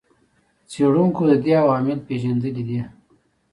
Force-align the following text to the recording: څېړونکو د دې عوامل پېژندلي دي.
څېړونکو 0.69 1.21
د 1.31 1.33
دې 1.43 1.53
عوامل 1.63 1.99
پېژندلي 2.07 2.61
دي. 2.67 2.81